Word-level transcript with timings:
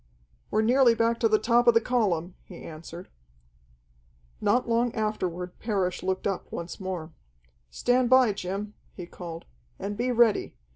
"We're 0.49 0.63
nearly 0.63 0.95
back 0.95 1.19
to 1.19 1.29
the 1.29 1.37
top 1.37 1.67
of 1.67 1.75
the 1.75 1.79
column," 1.79 2.33
he 2.43 2.63
answered. 2.63 3.07
Not 4.41 4.67
long 4.67 4.91
afterward 4.95 5.59
Parrish 5.59 6.01
looked 6.01 6.25
up 6.25 6.51
once 6.51 6.79
more. 6.79 7.11
"Stand 7.69 8.09
by, 8.09 8.33
Jim!" 8.33 8.73
he 8.95 9.05
called. 9.05 9.45
"And 9.77 9.95
be 9.95 10.11
ready. 10.11 10.55